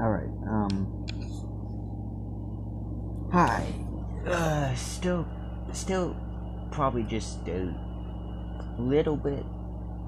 [0.00, 1.06] Alright, um.
[3.32, 3.66] Hi.
[4.26, 5.26] Uh, still,
[5.72, 6.16] still
[6.70, 7.74] probably just a
[8.78, 9.44] little bit,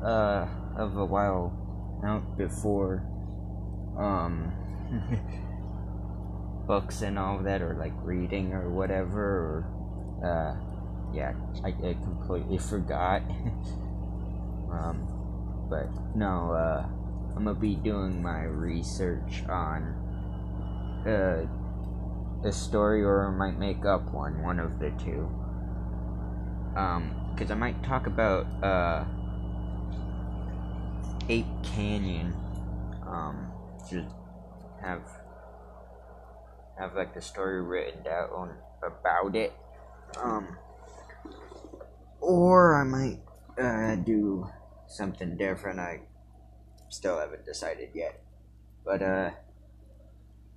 [0.03, 1.53] uh, of a while
[2.07, 3.05] out before,
[3.98, 4.50] um,
[6.66, 10.56] books and all that, or like reading or whatever, or, uh,
[11.14, 13.20] yeah, I, I completely forgot.
[14.72, 16.88] um, but no, uh,
[17.37, 19.95] I'm gonna be doing my research on
[21.06, 21.47] uh,
[22.45, 25.30] a story, or I might make up one, one of the two.
[26.77, 29.05] Um, because I might talk about uh,
[31.29, 32.34] Ape Canyon.
[33.06, 33.51] Um,
[33.91, 34.09] just
[34.83, 35.03] have
[36.78, 39.53] have like the story written down about it.
[40.20, 40.56] Um,
[42.20, 43.20] or I might
[43.59, 44.48] uh, do
[44.87, 45.80] something different.
[45.80, 46.01] I
[46.92, 48.23] still haven't decided yet.
[48.84, 49.30] But, uh,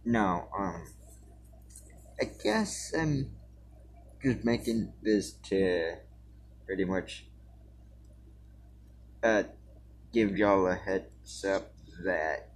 [0.04, 0.88] no, um,
[2.20, 3.32] I guess I'm
[4.22, 5.96] just making this to
[6.66, 7.26] pretty much,
[9.24, 9.44] uh,
[10.12, 11.72] give y'all a heads up
[12.04, 12.50] that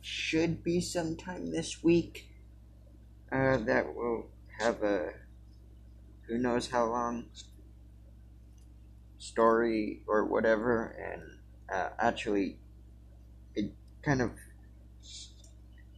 [0.00, 2.28] should be sometime this week,
[3.32, 4.26] uh, that will
[4.58, 5.12] have a,
[6.28, 7.24] who knows how long
[9.18, 11.22] story or whatever, and,
[11.72, 12.58] uh, actually
[14.04, 14.30] kind of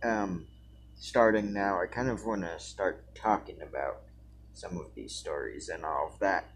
[0.03, 0.47] um,
[0.97, 4.03] starting now, I kind of want to start talking about
[4.53, 6.51] some of these stories and all of that.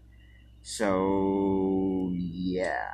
[0.63, 2.89] So, yeah,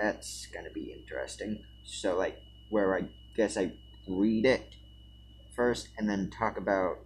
[0.00, 1.64] that's going to be interesting.
[1.84, 2.38] So, like,
[2.70, 3.72] where I guess I
[4.08, 4.74] read it
[5.54, 6.98] first and then talk about,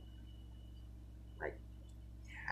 [1.41, 1.59] like,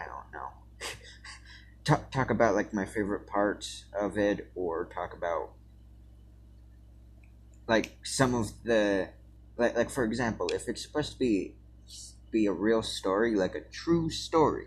[0.01, 0.49] I don't know.
[1.85, 5.51] talk, talk about, like, my favorite parts of it or talk about
[7.67, 9.09] like some of the
[9.57, 11.55] like like for example if it's supposed to be
[12.31, 14.67] be a real story like a true story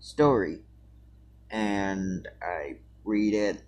[0.00, 0.60] story
[1.50, 3.62] and i read it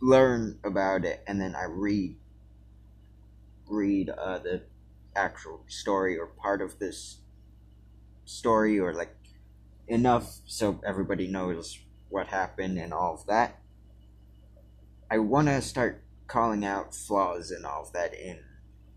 [0.00, 2.16] learn about it and then i read
[3.66, 4.62] read uh, the
[5.16, 7.18] actual story or part of this
[8.24, 9.16] story or like
[9.88, 13.58] enough so everybody knows what happened and all of that
[15.10, 18.38] i want to start calling out flaws and all of that in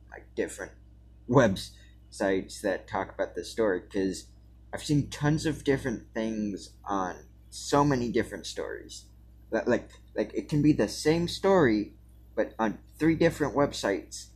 [0.10, 0.72] like different
[1.30, 4.28] websites that talk about the story because
[4.74, 7.16] I've seen tons of different things on
[7.50, 9.06] so many different stories.
[9.52, 11.94] Like like it can be the same story,
[12.36, 14.28] but on three different websites,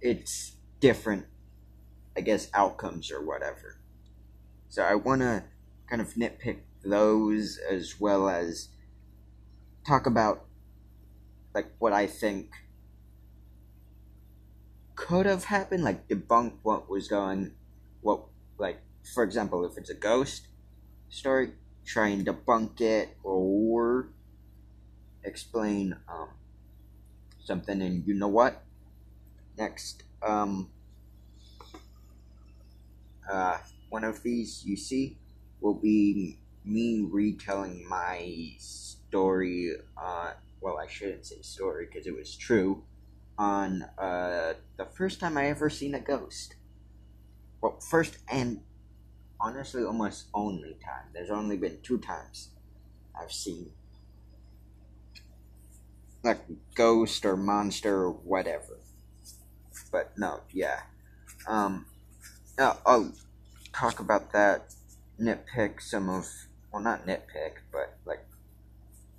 [0.00, 1.26] it's different,
[2.16, 3.78] I guess, outcomes or whatever.
[4.68, 5.44] So I want to
[5.88, 8.68] kind of nitpick those as well as
[9.86, 10.45] talk about
[11.56, 12.52] like what I think
[14.94, 17.56] could have happened, like debunk what was going,
[18.02, 18.24] what
[18.58, 18.82] like
[19.14, 20.48] for example, if it's a ghost
[21.08, 21.52] story,
[21.86, 24.10] try and debunk it or
[25.24, 26.28] explain um,
[27.42, 27.80] something.
[27.80, 28.62] And you know what?
[29.56, 30.68] Next, um,
[33.32, 33.56] uh,
[33.88, 35.16] one of these you see
[35.62, 36.36] will be
[36.66, 40.32] me retelling my story uh,
[40.66, 42.82] well, I shouldn't say story because it was true,
[43.38, 46.56] on uh, the first time I ever seen a ghost.
[47.60, 48.62] Well, first and
[49.40, 51.04] honestly almost only time.
[51.14, 52.48] There's only been two times
[53.14, 53.70] I've seen
[56.24, 56.40] like
[56.74, 58.80] ghost or monster or whatever.
[59.92, 60.80] But no, yeah.
[61.46, 61.86] Um,
[62.58, 63.12] I'll, I'll
[63.72, 64.74] talk about that.
[65.20, 66.26] Nitpick some of,
[66.72, 68.26] well, not nitpick, but like,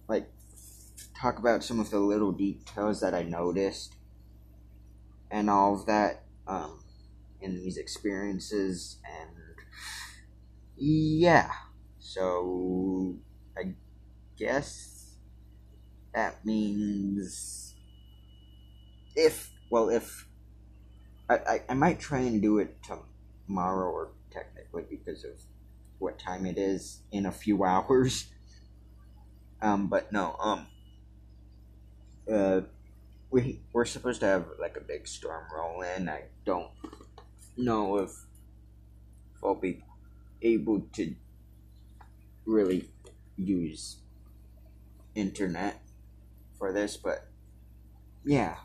[0.10, 0.30] like
[1.20, 3.96] talk about some of the little details that I noticed
[5.32, 6.84] and all of that um,
[7.42, 8.98] in these experiences.
[9.06, 9.36] And
[10.76, 11.50] yeah,
[12.00, 13.16] so
[13.58, 13.74] I
[14.38, 15.16] guess
[16.14, 17.76] that means
[19.16, 20.28] if, well, if
[21.30, 22.78] I, I, I might try and do it
[23.48, 25.42] tomorrow or technically because of
[25.98, 28.28] what time it is in a few hours.
[29.60, 30.68] Um, but no, um,
[32.32, 32.62] uh,
[33.30, 36.10] we we're supposed to have like a big storm roll in.
[36.10, 36.70] I don't
[37.58, 38.12] know if
[39.44, 39.84] I'll be
[40.42, 41.16] able to
[42.46, 42.90] really
[43.38, 43.98] use
[45.16, 45.82] internet
[46.58, 47.28] for this, but
[48.24, 48.56] yeah.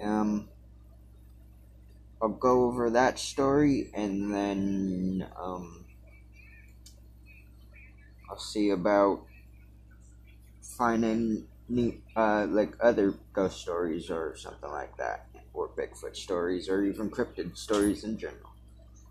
[0.00, 0.48] Um
[2.20, 5.84] I'll go over that story and then um
[8.30, 9.26] I'll see about
[10.62, 11.46] finding
[12.16, 15.26] uh, like other ghost stories or something like that.
[15.54, 18.50] or Bigfoot stories or even cryptid stories in general.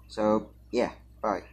[0.07, 1.43] So, yeah, bye.